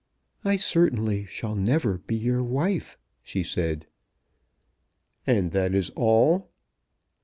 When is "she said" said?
3.21-3.85